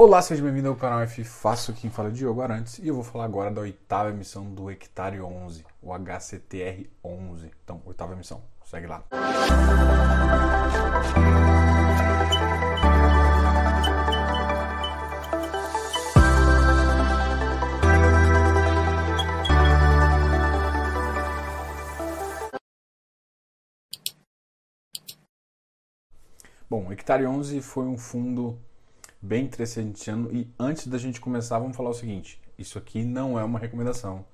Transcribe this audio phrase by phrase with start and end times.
[0.00, 3.02] Olá, seja bem-vindo ao canal F Fácil, quem fala é Diogo Arantes e eu vou
[3.02, 7.50] falar agora da oitava emissão do Hectare 11, o HCTR 11.
[7.64, 9.02] Então, oitava emissão, segue lá.
[26.70, 28.56] Bom, Hectare 11 foi um fundo
[29.20, 33.44] bem interessante e antes da gente começar, vamos falar o seguinte: isso aqui não é
[33.44, 34.24] uma recomendação,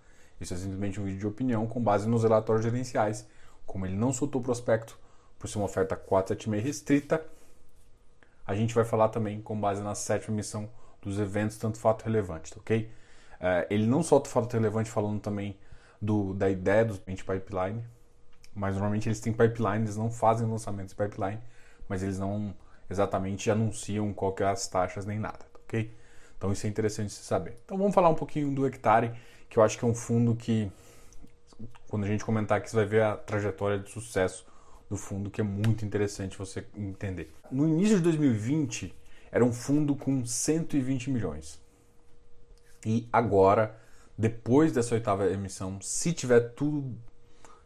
[0.41, 3.27] isso é simplesmente um vídeo de opinião com base nos relatórios gerenciais.
[3.67, 4.99] Como ele não soltou o prospecto
[5.39, 7.27] por ser uma oferta 476 restrita,
[8.47, 10.69] a gente vai falar também com base na sétima emissão
[11.01, 12.91] dos eventos, tanto fato relevante, ok?
[13.35, 15.57] Uh, ele não solta o fato relevante falando também
[16.01, 17.83] do, da ideia do pipeline,
[18.55, 21.41] mas normalmente eles têm pipeline, eles não fazem lançamentos de pipeline
[21.89, 22.55] mas eles não
[22.89, 25.93] exatamente anunciam qual que é as taxas nem nada, ok?
[26.37, 27.59] Então isso é interessante se saber.
[27.65, 29.13] Então vamos falar um pouquinho do hectare,
[29.49, 30.71] que eu acho que é um fundo que,
[31.89, 34.47] quando a gente comentar aqui, você vai ver a trajetória de sucesso
[34.89, 37.33] do fundo, que é muito interessante você entender.
[37.51, 38.95] No início de 2020,
[39.33, 41.61] era um fundo com 120 milhões.
[42.85, 43.77] E agora,
[44.17, 46.97] depois dessa oitava emissão, se tiver tudo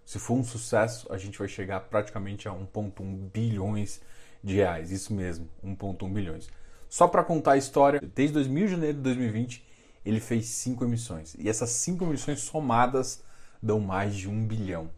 [0.09, 4.01] se for um sucesso, a gente vai chegar praticamente a 1,1 bilhões
[4.43, 4.91] de reais.
[4.91, 6.49] Isso mesmo, 1,1 bilhões.
[6.89, 9.65] Só para contar a história, desde 2000 de janeiro de 2020,
[10.05, 11.37] ele fez cinco emissões.
[11.39, 13.23] E essas cinco emissões somadas
[13.63, 14.91] dão mais de um bilhão.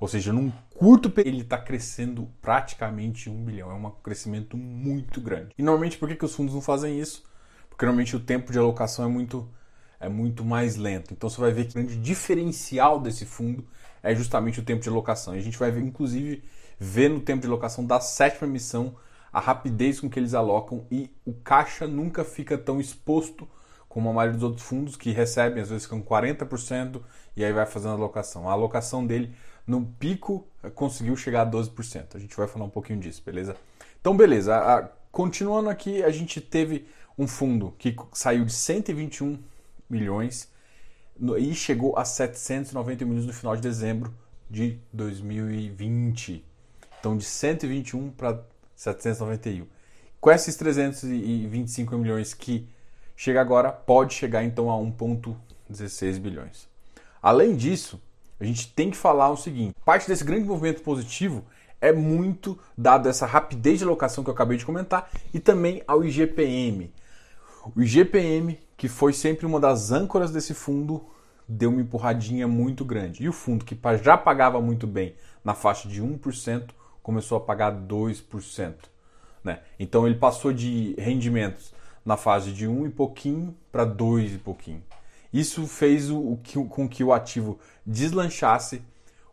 [0.00, 3.70] Ou seja, num curto período ele está crescendo praticamente um bilhão.
[3.70, 5.54] É um crescimento muito grande.
[5.58, 7.24] E normalmente por que, que os fundos não fazem isso?
[7.68, 9.48] Porque normalmente o tempo de alocação é muito,
[10.00, 11.12] é muito mais lento.
[11.12, 13.66] Então você vai ver que o grande diferencial desse fundo
[14.02, 15.34] é justamente o tempo de locação.
[15.34, 16.42] E a gente vai ver, inclusive
[16.78, 18.94] ver no tempo de locação da sétima emissão
[19.32, 23.48] a rapidez com que eles alocam e o caixa nunca fica tão exposto
[23.88, 27.00] como a maioria dos outros fundos que recebem, às vezes com 40%
[27.36, 28.48] e aí vai fazendo a alocação.
[28.48, 29.34] A alocação dele
[29.66, 32.14] no pico conseguiu chegar a 12%.
[32.14, 33.56] A gente vai falar um pouquinho disso, beleza?
[34.00, 34.56] Então, beleza.
[34.56, 36.86] A, continuando aqui, a gente teve
[37.18, 39.38] um fundo que saiu de 121
[39.88, 40.48] milhões
[41.38, 44.14] e chegou a 790 milhões no final de dezembro
[44.48, 46.47] de 2020.
[46.98, 48.42] Então, de 121 para
[48.74, 49.66] 791.
[50.20, 52.68] Com esses 325 milhões que
[53.16, 56.68] chega agora, pode chegar então a 1,16 bilhões.
[57.22, 58.00] Além disso,
[58.40, 61.44] a gente tem que falar o seguinte: parte desse grande movimento positivo
[61.80, 66.04] é muito dado essa rapidez de alocação que eu acabei de comentar e também ao
[66.04, 66.92] IGPM.
[67.76, 71.04] O IGPM que foi sempre uma das âncoras desse fundo,
[71.48, 73.24] deu uma empurradinha muito grande.
[73.24, 76.68] E o fundo, que já pagava muito bem na faixa de 1%,
[77.08, 78.74] começou a pagar 2%.
[79.42, 79.60] Né?
[79.80, 81.72] Então ele passou de rendimentos
[82.04, 84.82] na fase de 1 e pouquinho para 2 e pouquinho.
[85.32, 88.82] Isso fez o, o, com que o ativo deslanchasse,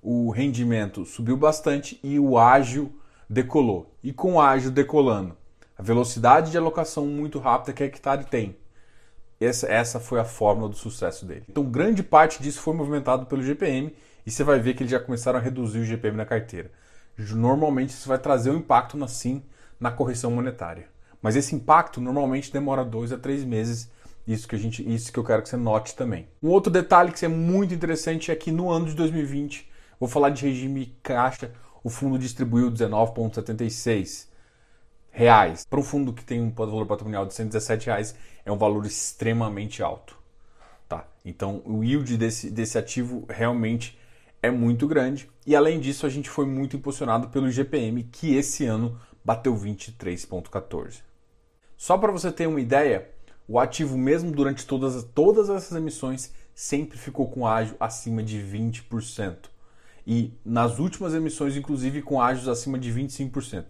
[0.01, 2.93] o rendimento subiu bastante e o ágil
[3.29, 3.93] decolou.
[4.01, 5.35] E com o ágil decolando,
[5.77, 8.55] a velocidade de alocação muito rápida que a Hectare tem
[9.37, 11.43] essa, essa foi a fórmula do sucesso dele.
[11.49, 13.93] Então, grande parte disso foi movimentado pelo GPM
[14.25, 16.71] e você vai ver que eles já começaram a reduzir o GPM na carteira.
[17.17, 19.43] Normalmente, isso vai trazer um impacto, assim,
[19.79, 20.87] na correção monetária.
[21.21, 23.89] Mas esse impacto normalmente demora dois a três meses.
[24.27, 26.27] Isso que, a gente, isso que eu quero que você note também.
[26.41, 30.29] Um outro detalhe que é muito interessante é que no ano de 2020, vou falar
[30.29, 31.51] de regime caixa,
[31.83, 34.27] o fundo distribuiu 19,76
[35.11, 35.65] reais.
[35.69, 39.81] Para um fundo que tem um valor patrimonial de 117 reais, é um valor extremamente
[39.81, 40.17] alto.
[40.89, 41.07] Tá?
[41.23, 43.97] Então, o yield desse, desse ativo realmente
[44.45, 45.29] é muito grande.
[45.45, 51.01] E além disso, a gente foi muito impulsionado pelo GPM, que esse ano bateu 23,14.
[51.77, 53.09] Só para você ter uma ideia,
[53.47, 59.49] o ativo, mesmo durante todas, todas essas emissões, sempre ficou com ágio acima de 20%.
[60.07, 63.65] E nas últimas emissões, inclusive, com ágios acima de 25%.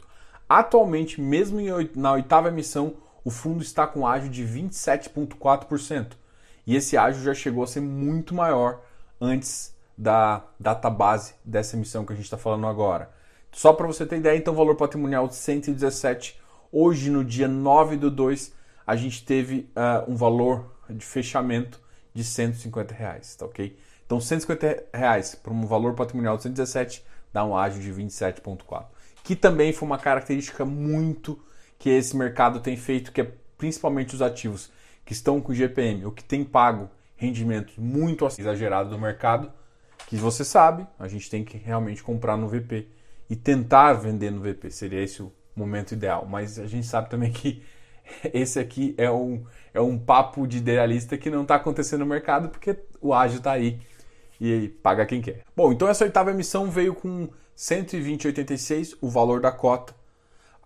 [0.47, 1.59] Atualmente, mesmo
[1.95, 6.13] na oitava emissão, o fundo está com ágio de 27,4%.
[6.67, 8.81] E esse ágio já chegou a ser muito maior
[9.19, 13.09] antes da data base dessa emissão que a gente está falando agora.
[13.51, 16.39] Só para você ter ideia, então, o valor patrimonial de 117.
[16.71, 18.53] Hoje, no dia 9 do 2,
[18.85, 21.79] a gente teve uh, um valor de fechamento
[22.13, 23.77] de 150 reais, tá ok?
[24.05, 28.85] Então, 150 reais para um valor patrimonial de 117 dá um ágio de 27,4
[29.25, 31.37] que também foi uma característica muito
[31.79, 34.71] que esse mercado tem feito, que é principalmente os ativos
[35.03, 36.87] que estão com GPM ou que tem pago
[37.17, 39.51] rendimentos muito exagerados do mercado,
[40.07, 42.87] que você sabe, a gente tem que realmente comprar no VP
[43.29, 47.31] e tentar vender no VP, seria esse o momento ideal, mas a gente sabe também
[47.31, 47.63] que
[48.33, 49.43] esse aqui é um,
[49.73, 53.53] é um papo de idealista que não está acontecendo no mercado porque o ágio está
[53.53, 53.79] aí
[54.39, 55.41] e paga quem quer.
[55.55, 59.95] Bom, então essa oitava emissão veio com 120,86 o valor da cota.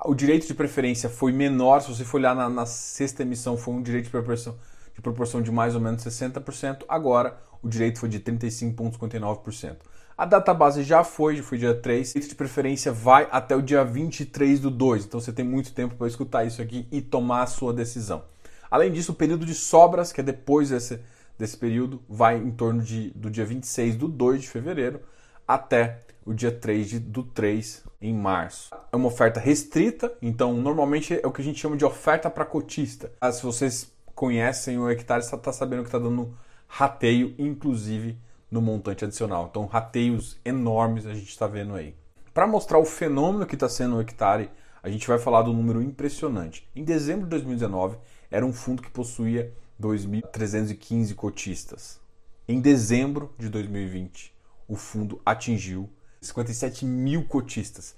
[0.06, 3.74] O direito de preferência foi menor, se você for olhar na, na sexta emissão, foi
[3.74, 4.58] um direito de proporção,
[4.96, 9.78] de proporção de mais ou menos 60%, agora o direito foi de 35,59%.
[10.18, 12.10] A data base já foi, já foi dia 3.
[12.10, 15.72] O direito de preferência vai até o dia 23 do 2, então você tem muito
[15.72, 18.24] tempo para escutar isso aqui e tomar a sua decisão.
[18.70, 21.00] Além disso, o período de sobras, que é depois desse,
[21.38, 25.00] desse período, vai em torno de, do dia 26 do 2 de fevereiro
[25.48, 28.70] até o dia 3 de, do 3 em março.
[28.92, 32.46] É uma oferta restrita, então normalmente é o que a gente chama de oferta para
[32.46, 33.12] cotista.
[33.20, 36.38] Ah, se vocês conhecem o hectare, está sabendo que está dando
[36.70, 38.18] rateio, inclusive
[38.50, 39.48] no montante adicional.
[39.50, 41.94] Então, rateios enormes a gente está vendo aí.
[42.34, 44.50] Para mostrar o fenômeno que está sendo o hectare,
[44.82, 46.66] a gente vai falar do número impressionante.
[46.74, 47.98] Em dezembro de 2019,
[48.32, 49.52] era um fundo que possuía
[49.82, 52.00] 2.315 cotistas.
[52.48, 54.34] Em dezembro de 2020,
[54.68, 55.90] o fundo atingiu
[56.22, 57.96] 57 mil cotistas.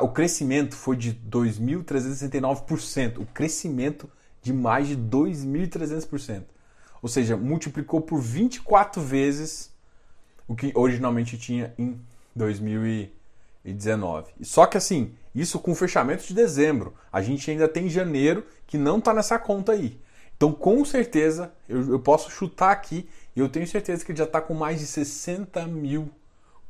[0.00, 3.18] O crescimento foi de 2.369%.
[3.18, 4.10] O crescimento
[4.42, 6.55] de mais de 2.300%.
[7.06, 9.70] Ou seja, multiplicou por 24 vezes
[10.48, 12.00] o que originalmente tinha em
[12.34, 14.32] 2019.
[14.42, 16.94] Só que assim, isso com fechamento de dezembro.
[17.12, 20.00] A gente ainda tem janeiro que não está nessa conta aí.
[20.36, 24.24] Então, com certeza, eu, eu, posso chutar aqui e eu tenho certeza que ele já
[24.24, 26.10] está com mais de 60 mil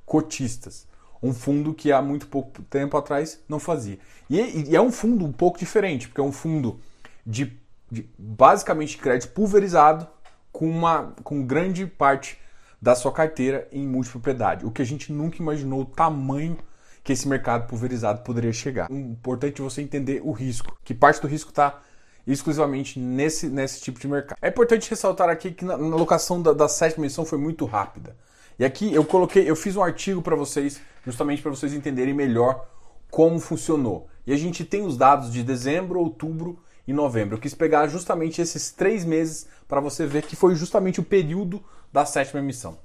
[0.04, 0.86] cotistas.
[1.22, 3.98] Um fundo que há muito pouco tempo atrás não fazia.
[4.28, 6.78] E, e é um fundo um pouco diferente, porque é um fundo
[7.26, 7.58] de,
[7.90, 10.14] de basicamente crédito pulverizado
[10.56, 12.38] com uma com grande parte
[12.80, 14.64] da sua carteira em multipropriedade.
[14.64, 16.56] O que a gente nunca imaginou o tamanho
[17.04, 18.90] que esse mercado pulverizado poderia chegar.
[18.90, 21.82] Importante você entender o risco, que parte do risco está
[22.26, 24.38] exclusivamente nesse, nesse tipo de mercado.
[24.40, 28.16] É importante ressaltar aqui que na, na locação da, da sétima emissão foi muito rápida.
[28.58, 32.66] E aqui eu coloquei, eu fiz um artigo para vocês, justamente para vocês entenderem melhor
[33.10, 34.08] como funcionou.
[34.26, 36.58] E a gente tem os dados de dezembro, outubro
[36.88, 37.36] e novembro.
[37.36, 41.62] Eu quis pegar justamente esses três meses para você ver que foi justamente o período
[41.92, 42.78] da sétima emissão.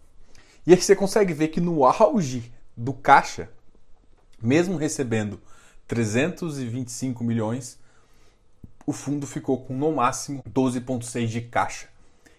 [0.66, 3.50] E aqui você consegue ver que no auge do caixa,
[4.42, 5.40] mesmo recebendo
[5.88, 7.80] 325 milhões,
[8.86, 11.88] o fundo ficou com no máximo 12,6 de caixa.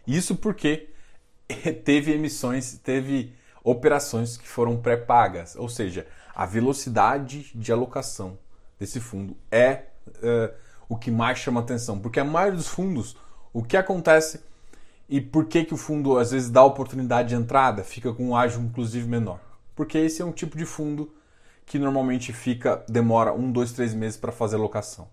[0.07, 0.89] Isso porque
[1.85, 3.35] teve emissões, teve
[3.65, 8.39] operações que foram pré-pagas, ou seja, a velocidade de alocação
[8.79, 10.53] desse fundo é uh,
[10.89, 13.17] o que mais chama atenção, porque a maioria dos fundos,
[13.53, 14.41] o que acontece
[15.09, 18.37] e por que, que o fundo às vezes dá oportunidade de entrada, fica com um
[18.37, 19.41] ágio inclusive menor?
[19.75, 21.13] Porque esse é um tipo de fundo
[21.67, 25.09] que normalmente fica demora um, dois, três meses para fazer alocação.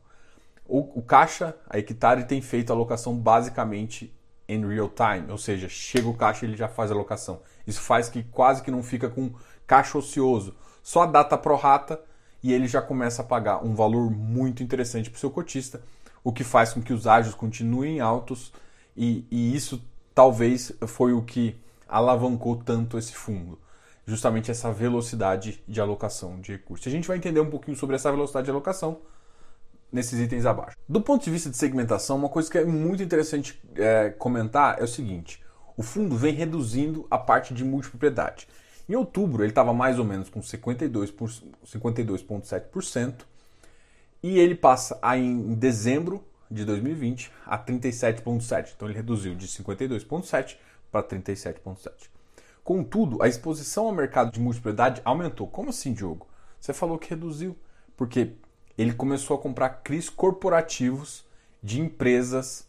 [0.66, 4.14] O, o caixa, a hectare, tem feito a alocação basicamente
[4.48, 7.42] em real time, ou seja, chega o caixa ele já faz a alocação.
[7.68, 9.32] Isso faz que quase que não fica com
[9.68, 10.56] caixa ocioso.
[10.82, 12.02] Só a data pro rata
[12.42, 15.82] e ele já começa a pagar um valor muito interessante para o seu cotista,
[16.30, 18.52] o que faz com que os ágios continuem altos
[18.96, 19.82] e, e isso
[20.14, 21.56] talvez foi o que
[21.88, 23.58] alavancou tanto esse fundo
[24.10, 26.88] justamente essa velocidade de alocação de recursos.
[26.88, 29.02] A gente vai entender um pouquinho sobre essa velocidade de alocação
[29.92, 30.78] nesses itens abaixo.
[30.88, 34.84] Do ponto de vista de segmentação, uma coisa que é muito interessante é, comentar é
[34.84, 35.44] o seguinte:
[35.78, 38.48] o fundo vem reduzindo a parte de multipropriedade.
[38.88, 43.14] Em outubro ele estava mais ou menos com 52,7%
[44.22, 48.74] e ele passa a, em dezembro de 2020 a 37,7%.
[48.76, 50.58] Então ele reduziu de 52,7%
[50.92, 51.92] para 37,7%.
[52.64, 55.48] Contudo, a exposição ao mercado de multipropriedade aumentou.
[55.48, 56.28] Como assim, Diogo?
[56.60, 57.58] Você falou que reduziu.
[57.96, 58.34] Porque
[58.78, 61.26] ele começou a comprar CRIs corporativos
[61.62, 62.68] de empresas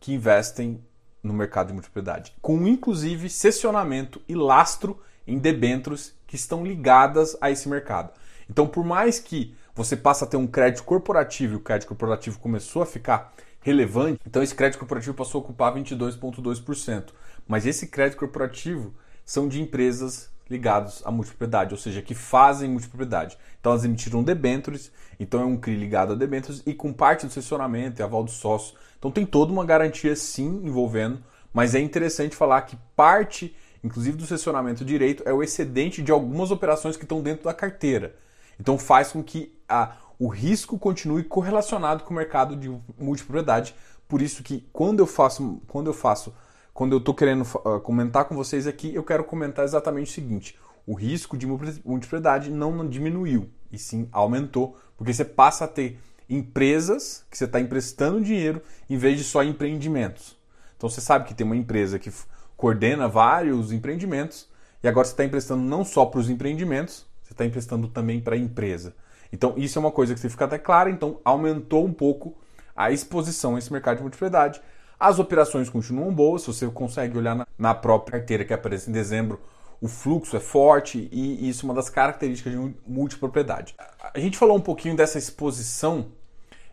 [0.00, 0.82] que investem
[1.22, 7.50] no mercado de multipropriedade, com inclusive cessionamento e lastro em debêntures que estão ligadas a
[7.50, 8.12] esse mercado.
[8.50, 12.38] Então, por mais que você passe a ter um crédito corporativo e o crédito corporativo
[12.38, 17.10] começou a ficar relevante, então esse crédito corporativo passou a ocupar 22,2%.
[17.46, 23.38] Mas esse crédito corporativo são de empresas ligados à multipropriedade, ou seja, que fazem multipropriedade.
[23.58, 27.32] Então elas emitiram debêntures, então é um CRI ligado a debêntures e com parte do
[27.32, 28.74] sessionamento e aval do sócio.
[28.98, 34.26] Então tem toda uma garantia sim envolvendo, mas é interessante falar que parte, inclusive do
[34.26, 38.14] sessionamento direito, é o excedente de algumas operações que estão dentro da carteira.
[38.58, 42.68] Então faz com que a, o risco continue correlacionado com o mercado de
[42.98, 43.74] multipropriedade.
[44.08, 46.32] Por isso que quando eu faço, quando eu faço
[46.74, 50.58] quando eu estou querendo uh, comentar com vocês aqui, eu quero comentar exatamente o seguinte:
[50.86, 57.26] o risco de multipropriedade não diminuiu, e sim aumentou, porque você passa a ter empresas
[57.30, 60.36] que você está emprestando dinheiro em vez de só empreendimentos.
[60.76, 62.10] Então você sabe que tem uma empresa que
[62.56, 64.48] coordena vários empreendimentos
[64.82, 67.06] e agora você está emprestando não só para os empreendimentos,
[67.42, 68.94] está emprestando também para a empresa.
[69.32, 72.36] Então isso é uma coisa que você fica até clara, então aumentou um pouco
[72.74, 74.60] a exposição a esse mercado de multipropriedade.
[74.98, 78.92] As operações continuam boas, se você consegue olhar na, na própria carteira que aparece em
[78.92, 79.40] dezembro,
[79.80, 83.74] o fluxo é forte e isso é uma das características de multipropriedade.
[84.14, 86.12] A gente falou um pouquinho dessa exposição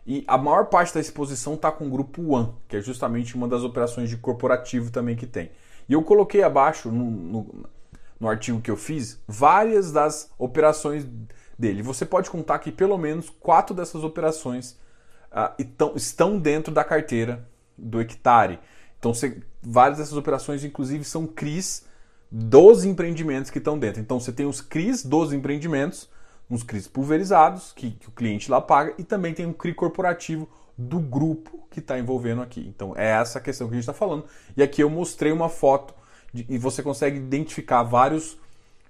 [0.06, 3.48] e a maior parte da exposição está com o grupo One, que é justamente uma
[3.48, 5.50] das operações de corporativo também que tem.
[5.88, 7.66] E eu coloquei abaixo no, no,
[8.20, 11.06] no artigo que eu fiz várias das operações
[11.58, 11.82] dele.
[11.82, 14.78] Você pode contar que pelo menos quatro dessas operações
[15.32, 18.60] uh, estão, estão dentro da carteira do hectare.
[18.98, 21.88] Então, você, várias dessas operações, inclusive, são CRIs
[22.30, 24.00] dos empreendimentos que estão dentro.
[24.00, 26.08] Então você tem os CRIs dos empreendimentos,
[26.48, 30.48] uns CRIs pulverizados, que, que o cliente lá paga, e também tem um CRI corporativo
[30.78, 32.64] do grupo que está envolvendo aqui.
[32.68, 34.24] Então é essa questão que a gente está falando.
[34.56, 35.94] E aqui eu mostrei uma foto
[36.34, 38.38] e você consegue identificar vários,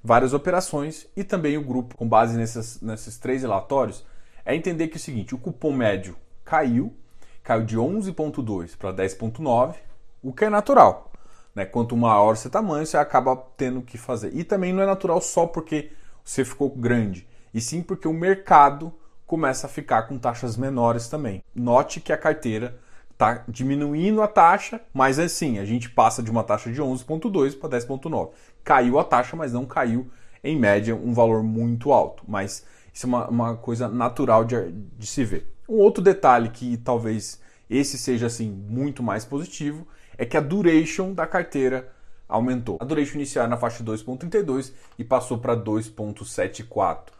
[0.02, 4.04] várias operações e também o grupo com base nesses, nesses três relatórios.
[4.44, 6.94] É entender que é o seguinte: o cupom médio caiu,
[7.42, 9.76] caiu de 11,2 para 10,9,
[10.22, 11.10] o que é natural.
[11.54, 11.64] Né?
[11.64, 14.34] Quanto maior seu tamanho, você acaba tendo que fazer.
[14.34, 15.90] E também não é natural só porque
[16.24, 18.92] você ficou grande, e sim porque o mercado
[19.26, 21.42] começa a ficar com taxas menores também.
[21.54, 22.78] Note que a carteira
[23.20, 27.78] está diminuindo a taxa, mas assim, a gente passa de uma taxa de 11,2 para
[27.78, 28.30] 10,9.
[28.64, 30.10] Caiu a taxa, mas não caiu
[30.42, 32.24] em média um valor muito alto.
[32.26, 35.54] Mas isso é uma, uma coisa natural de, de se ver.
[35.68, 39.86] Um outro detalhe que talvez esse seja assim muito mais positivo
[40.16, 41.92] é que a duration da carteira
[42.26, 42.78] aumentou.
[42.80, 47.10] A duration inicial era na faixa de 2.32 e passou para 2.74.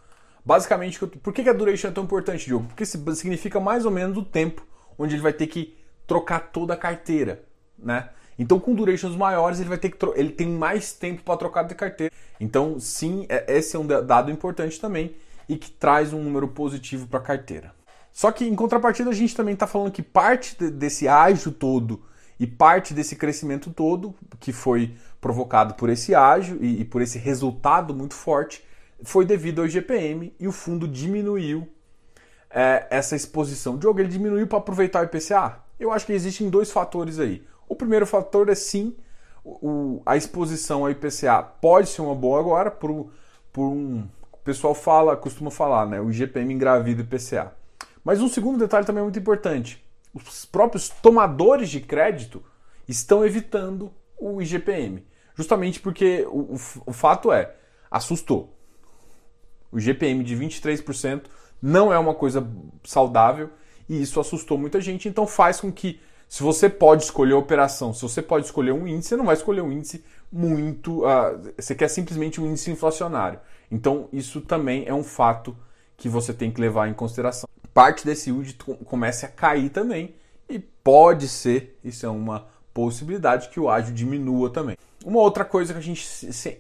[0.43, 2.67] Basicamente, por que a duration é tão importante, Diogo?
[2.69, 4.67] Porque significa mais ou menos o tempo
[4.99, 5.80] onde ele vai ter que
[6.11, 7.45] trocar toda a carteira,
[7.79, 8.09] né?
[8.37, 11.75] Então, com durations maiores, ele vai ter que ele tem mais tempo para trocar de
[11.77, 12.13] carteira.
[12.41, 15.15] Então, sim, é, esse é um dado importante também
[15.49, 17.73] e que traz um número positivo para a carteira.
[18.13, 22.03] Só que, em contrapartida, a gente também está falando que parte desse ágio todo
[22.41, 27.19] e parte desse crescimento todo, que foi provocado por esse ágio e, e por esse
[27.19, 28.65] resultado muito forte,
[29.05, 31.69] foi devido ao IGPM e o fundo diminuiu
[32.51, 33.79] é, essa exposição.
[33.79, 35.70] Diogo, ele diminuiu para aproveitar o IPCA?
[35.81, 37.43] Eu acho que existem dois fatores aí.
[37.69, 38.95] O primeiro fator é sim,
[39.45, 43.11] o, a exposição ao IPCA pode ser uma boa agora, por,
[43.53, 44.07] por um.
[44.31, 46.01] O pessoal fala, costuma falar, né?
[46.01, 47.53] O IGPM engravida IPCA.
[48.05, 49.83] Mas um segundo detalhe também é muito importante
[50.13, 52.43] os próprios tomadores de crédito
[52.89, 55.07] estão evitando o IGPM.
[55.35, 57.55] Justamente porque o, o, o fato é,
[57.91, 58.57] assustou.
[59.71, 61.25] O IGPM de 23%
[61.63, 62.47] não é uma coisa
[62.85, 63.51] saudável
[63.91, 65.09] e isso assustou muita gente.
[65.09, 68.87] Então faz com que, se você pode escolher a operação, se você pode escolher um
[68.87, 71.05] índice, você não vai escolher um índice muito.
[71.05, 73.41] Uh, você quer simplesmente um índice inflacionário.
[73.71, 75.57] Então isso também é um fato
[75.97, 78.55] que você tem que levar em consideração parte desse yield
[78.85, 80.15] comece a cair também
[80.49, 84.77] e pode ser, isso é uma possibilidade, que o ágio diminua também.
[85.05, 86.07] Uma outra coisa que a gente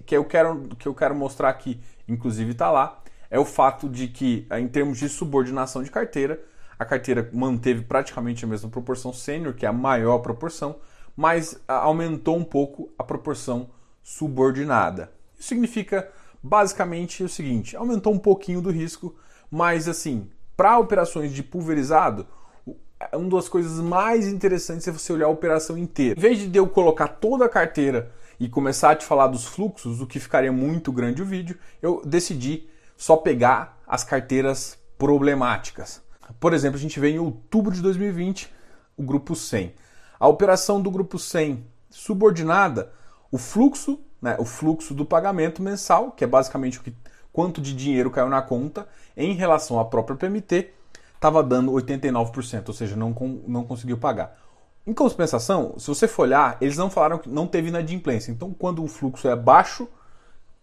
[0.06, 4.08] que eu quero que eu quero mostrar aqui, inclusive está lá, é o fato de
[4.08, 6.40] que em termos de subordinação de carteira,
[6.80, 10.76] a carteira manteve praticamente a mesma proporção sênior, que é a maior proporção,
[11.14, 13.68] mas aumentou um pouco a proporção
[14.02, 15.12] subordinada.
[15.38, 16.10] Isso significa
[16.42, 19.14] basicamente o seguinte: aumentou um pouquinho do risco,
[19.50, 22.26] mas assim, para operações de pulverizado,
[23.12, 26.18] uma das coisas mais interessantes é você olhar a operação inteira.
[26.18, 30.00] Em vez de eu colocar toda a carteira e começar a te falar dos fluxos,
[30.00, 36.02] o que ficaria muito grande o vídeo, eu decidi só pegar as carteiras problemáticas.
[36.38, 38.52] Por exemplo, a gente vê em outubro de 2020
[38.96, 39.74] o grupo 100.
[40.18, 42.92] A operação do grupo 100 subordinada,
[43.32, 46.94] o fluxo, né, o fluxo do pagamento mensal, que é basicamente o que
[47.32, 50.70] quanto de dinheiro caiu na conta em relação à própria PMT,
[51.14, 53.14] estava dando 89%, ou seja, não,
[53.46, 54.36] não conseguiu pagar.
[54.86, 58.32] Em compensação, se você for olhar, eles não falaram que não teve inadimplência.
[58.32, 59.86] Então, quando o fluxo é baixo,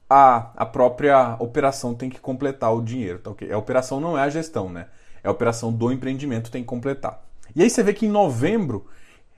[0.09, 3.19] a, a própria operação tem que completar o dinheiro.
[3.19, 3.51] Tá okay?
[3.51, 4.87] A operação não é a gestão, né?
[5.27, 7.21] É a operação do empreendimento tem que completar.
[7.53, 8.85] E aí você vê que em novembro,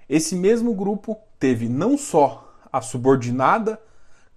[0.07, 3.81] esse mesmo grupo teve não só a subordinada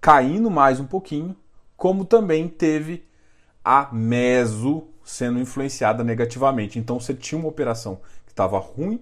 [0.01, 1.35] caindo mais um pouquinho,
[1.77, 3.05] como também teve
[3.63, 6.79] a meso sendo influenciada negativamente.
[6.79, 8.99] Então você tinha uma operação que estava ruim,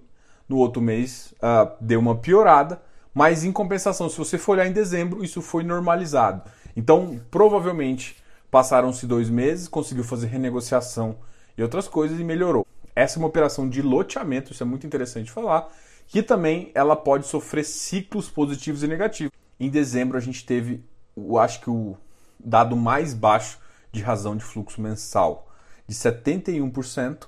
[0.50, 2.81] no outro mês uh, deu uma piorada,
[3.13, 6.41] mas em compensação, se você for olhar em dezembro, isso foi normalizado.
[6.75, 8.17] Então, provavelmente,
[8.50, 11.15] passaram-se dois meses, conseguiu fazer renegociação
[11.63, 12.65] outras coisas e melhorou.
[12.96, 15.70] essa é uma operação de loteamento, isso é muito interessante falar,
[16.08, 19.32] que também ela pode sofrer ciclos positivos e negativos.
[19.60, 20.84] Em dezembro a gente teve,
[21.15, 21.96] eu acho que o
[22.39, 23.60] dado mais baixo
[23.91, 25.48] de razão de fluxo mensal,
[25.88, 27.27] de 71%,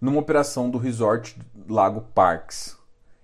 [0.00, 1.36] numa operação do Resort
[1.68, 2.76] Lago Parks.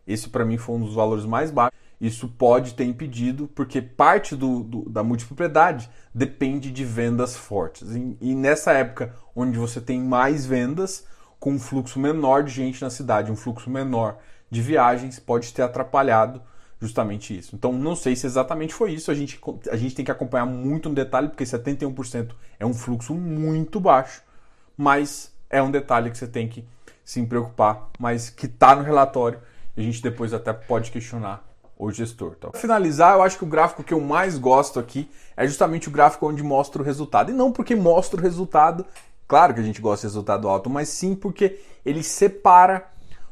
[0.06, 1.78] Esse para mim foi um dos valores mais baixos.
[2.04, 7.94] Isso pode ter impedido, porque parte do, do da multipropriedade depende de vendas fortes.
[7.94, 11.06] E, e nessa época, onde você tem mais vendas,
[11.40, 14.18] com um fluxo menor de gente na cidade, um fluxo menor
[14.50, 16.42] de viagens, pode ter atrapalhado
[16.78, 17.56] justamente isso.
[17.56, 19.11] Então, não sei se exatamente foi isso.
[19.11, 23.14] A gente, a gente tem que acompanhar muito no detalhe, porque 71% é um fluxo
[23.14, 24.23] muito baixo,
[24.76, 26.66] mas é um detalhe que você tem que
[27.02, 29.40] se preocupar, mas que está no relatório
[29.76, 31.44] a gente depois até pode questionar
[31.86, 32.36] o gestor.
[32.36, 32.50] Tá?
[32.50, 35.90] Para finalizar, eu acho que o gráfico que eu mais gosto aqui é justamente o
[35.90, 37.30] gráfico onde mostra o resultado.
[37.30, 38.84] E não porque mostra o resultado,
[39.26, 42.88] claro que a gente gosta de resultado alto, mas sim porque ele separa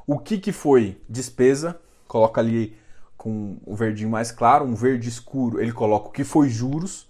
[0.06, 2.76] o que, que foi despesa, coloca ali
[3.16, 7.08] com o verdinho mais claro, um verde escuro, ele coloca o que foi juros,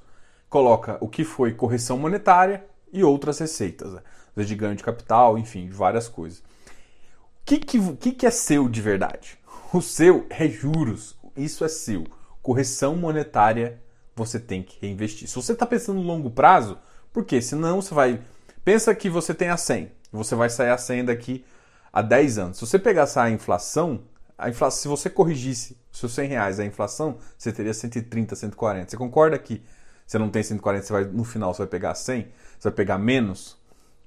[0.48, 4.00] coloca o que foi correção monetária e outras receitas, né?
[4.36, 6.40] de ganho de capital, enfim, várias coisas.
[6.40, 9.38] O que, que, que, que é seu de verdade?
[9.72, 12.04] O seu é juros, isso é seu.
[12.42, 13.80] Correção monetária
[14.14, 15.28] você tem que reinvestir.
[15.28, 16.78] Se você está pensando no longo prazo,
[17.12, 17.40] por quê?
[17.40, 18.20] Senão você vai.
[18.64, 21.44] Pensa que você tem a 100, você vai sair a 100 daqui
[21.92, 22.58] a 10 anos.
[22.58, 24.04] Se você pegar a inflação,
[24.38, 28.90] a inflação, se você corrigisse os seus 100 reais a inflação, você teria 130, 140.
[28.90, 29.62] Você concorda que
[30.06, 32.22] você não tem 140, você vai, no final você vai pegar 100?
[32.58, 33.58] Você vai pegar menos?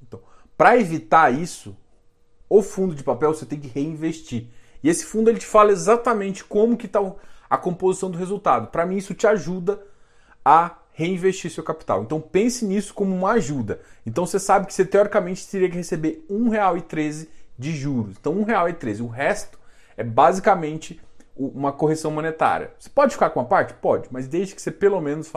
[0.02, 0.22] Então,
[0.58, 1.76] para evitar isso,
[2.50, 4.48] o fundo de papel você tem que reinvestir.
[4.86, 7.00] E esse fundo ele te fala exatamente como que está
[7.50, 8.68] a composição do resultado.
[8.68, 9.82] Para mim isso te ajuda
[10.46, 12.04] a reinvestir seu capital.
[12.04, 13.80] Então pense nisso como uma ajuda.
[14.06, 17.28] Então você sabe que você teoricamente teria que receber R$ 1,13
[17.58, 18.16] de juros.
[18.20, 19.02] Então R$ 1,13.
[19.02, 19.58] O resto
[19.98, 21.02] é basicamente
[21.36, 22.72] uma correção monetária.
[22.78, 23.74] Você pode ficar com uma parte?
[23.74, 25.34] Pode, mas desde que você pelo menos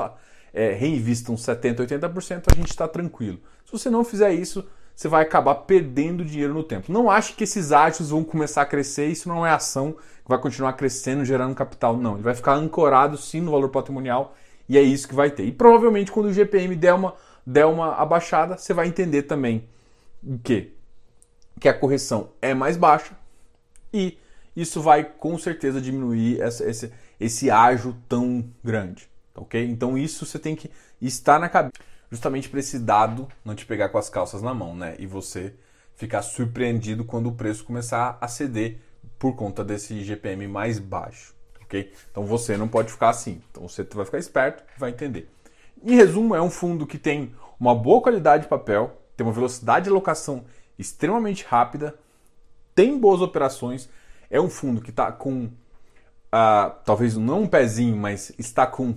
[0.53, 3.41] é, reinvista uns 70%, 80%, a gente está tranquilo.
[3.65, 6.91] Se você não fizer isso, você vai acabar perdendo dinheiro no tempo.
[6.91, 10.41] Não ache que esses ativos vão começar a crescer, isso não é ação que vai
[10.41, 11.97] continuar crescendo, gerando capital.
[11.97, 14.35] Não, ele vai ficar ancorado sim no valor patrimonial
[14.69, 15.45] e é isso que vai ter.
[15.45, 17.15] E provavelmente quando o GPM der uma,
[17.47, 19.69] der uma abaixada, você vai entender também
[20.21, 20.73] o quê?
[21.61, 23.17] Que a correção é mais baixa
[23.95, 24.19] e
[24.57, 29.09] isso vai com certeza diminuir essa, esse, esse ágio tão grande.
[29.39, 29.65] Ok?
[29.65, 30.71] Então isso você tem que
[31.01, 31.75] estar na cabeça,
[32.11, 34.97] justamente para esse dado não te pegar com as calças na mão, né?
[34.99, 35.55] E você
[35.95, 38.79] ficar surpreendido quando o preço começar a ceder
[39.19, 41.35] por conta desse GPM mais baixo.
[41.63, 41.93] Ok?
[42.11, 43.43] Então você não pode ficar assim.
[43.51, 45.29] Então você vai ficar esperto e vai entender.
[45.83, 49.85] Em resumo, é um fundo que tem uma boa qualidade de papel, tem uma velocidade
[49.85, 50.45] de alocação
[50.79, 51.99] extremamente rápida,
[52.75, 53.89] tem boas operações,
[54.31, 55.51] é um fundo que está com,
[56.85, 58.95] talvez não um pezinho, mas está com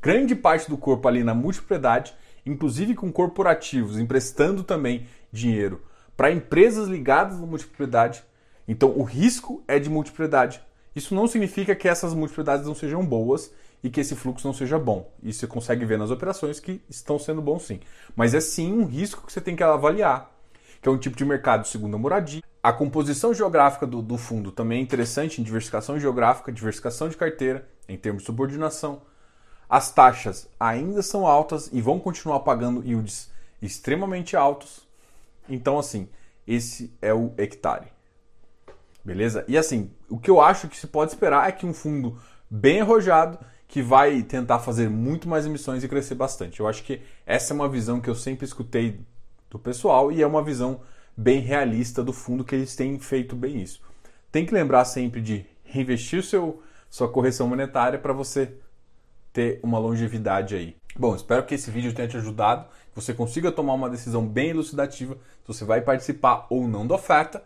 [0.00, 5.82] grande parte do corpo ali na multipropriedade, inclusive com corporativos emprestando também dinheiro
[6.16, 8.22] para empresas ligadas à multipropriedade.
[8.66, 10.60] Então o risco é de multipropriedade.
[10.94, 13.50] Isso não significa que essas multipropriedades não sejam boas
[13.82, 15.10] e que esse fluxo não seja bom.
[15.22, 17.80] Isso você consegue ver nas operações que estão sendo bons sim.
[18.14, 20.30] Mas é sim um risco que você tem que avaliar,
[20.80, 24.52] que é um tipo de mercado de segunda moradia, a composição geográfica do, do, fundo
[24.52, 29.02] também é interessante em diversificação geográfica, diversificação de carteira, em termos de subordinação.
[29.68, 34.86] As taxas ainda são altas e vão continuar pagando yields extremamente altos.
[35.48, 36.08] Então, assim,
[36.46, 37.88] esse é o hectare.
[39.04, 39.44] Beleza?
[39.48, 42.16] E assim, o que eu acho que se pode esperar é que um fundo
[42.48, 46.60] bem arrojado, que vai tentar fazer muito mais emissões e crescer bastante.
[46.60, 49.00] Eu acho que essa é uma visão que eu sempre escutei
[49.50, 50.82] do pessoal e é uma visão
[51.16, 53.80] bem realista do fundo que eles têm feito bem isso.
[54.30, 58.54] Tem que lembrar sempre de reinvestir seu, sua correção monetária para você
[59.32, 60.76] ter uma longevidade aí.
[60.96, 64.50] Bom, espero que esse vídeo tenha te ajudado, que você consiga tomar uma decisão bem
[64.50, 67.42] elucidativa se você vai participar ou não da oferta.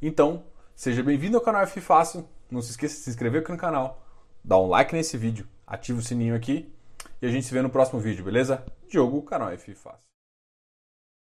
[0.00, 2.28] Então, seja bem-vindo ao canal F Fácil.
[2.48, 4.06] Não se esqueça de se inscrever aqui no canal,
[4.44, 6.72] dar um like nesse vídeo, ativa o sininho aqui
[7.20, 8.64] e a gente se vê no próximo vídeo, beleza?
[8.88, 10.15] Diogo, canal F Fácil.